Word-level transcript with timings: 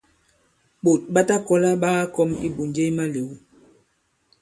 Ɓòt 0.83 1.01
ɓa 1.13 1.21
ta 1.27 1.35
kɔ̀la 1.47 1.71
ɓa 1.81 1.89
kakɔm 1.99 2.29
ibùnje 2.47 2.83
i 2.89 2.91
malew. 2.97 3.29